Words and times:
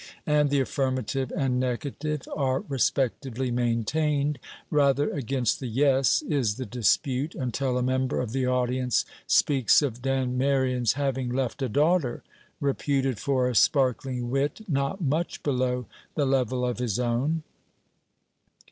And 0.25 0.49
the 0.49 0.59
affirmative 0.61 1.31
and 1.37 1.59
negative 1.59 2.21
are 2.35 2.61
respectively 2.61 3.51
maintained, 3.51 4.39
rather 4.71 5.11
against 5.11 5.59
the 5.59 5.67
Yes 5.67 6.23
is 6.23 6.55
the 6.55 6.65
dispute, 6.65 7.35
until 7.35 7.77
a 7.77 7.83
member 7.83 8.19
of 8.19 8.31
the 8.31 8.47
audience 8.47 9.05
speaks 9.27 9.83
of 9.83 10.01
Dan 10.01 10.39
Merion's 10.39 10.93
having 10.93 11.29
left 11.29 11.61
a 11.61 11.69
daughter 11.69 12.23
reputed 12.59 13.19
for 13.19 13.47
a 13.47 13.53
sparkling 13.53 14.31
wit 14.31 14.61
not 14.67 15.01
much 15.01 15.43
below 15.43 15.85
the 16.15 16.25
level 16.25 16.65
of 16.65 16.79
his 16.79 16.97
own. 16.97 17.43